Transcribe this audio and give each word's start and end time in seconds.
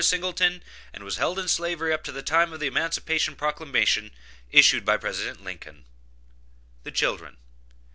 Singleton, 0.03 0.63
and 0.93 1.03
was 1.03 1.17
held 1.17 1.37
in 1.37 1.47
slavery 1.47 1.93
up 1.93 2.03
to 2.05 2.11
the 2.11 2.23
time 2.23 2.51
of 2.51 2.59
the 2.59 2.65
emancipation 2.65 3.35
proclamation 3.35 4.09
issued 4.51 4.83
by 4.83 4.97
President 4.97 5.43
Lincoln. 5.43 5.85
THE 6.81 6.89
CHILDREN. 6.91 7.37